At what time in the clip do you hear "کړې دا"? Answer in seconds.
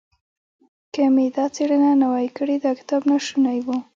2.37-2.71